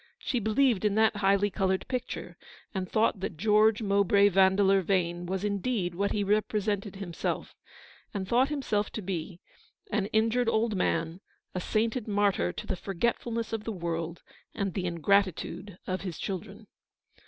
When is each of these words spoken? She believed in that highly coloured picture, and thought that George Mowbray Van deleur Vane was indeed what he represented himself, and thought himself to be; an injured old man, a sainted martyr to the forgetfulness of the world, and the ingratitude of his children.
She 0.17 0.39
believed 0.39 0.83
in 0.83 0.95
that 0.95 1.17
highly 1.17 1.51
coloured 1.51 1.87
picture, 1.87 2.35
and 2.73 2.89
thought 2.89 3.19
that 3.19 3.37
George 3.37 3.83
Mowbray 3.83 4.29
Van 4.29 4.55
deleur 4.57 4.81
Vane 4.81 5.27
was 5.27 5.43
indeed 5.43 5.93
what 5.93 6.11
he 6.11 6.23
represented 6.23 6.95
himself, 6.95 7.53
and 8.11 8.27
thought 8.27 8.49
himself 8.49 8.89
to 8.93 9.01
be; 9.03 9.41
an 9.91 10.07
injured 10.07 10.49
old 10.49 10.75
man, 10.75 11.21
a 11.53 11.59
sainted 11.59 12.07
martyr 12.07 12.51
to 12.51 12.65
the 12.65 12.75
forgetfulness 12.75 13.53
of 13.53 13.63
the 13.63 13.71
world, 13.71 14.23
and 14.55 14.73
the 14.73 14.87
ingratitude 14.87 15.77
of 15.85 16.01
his 16.01 16.17
children. 16.17 16.65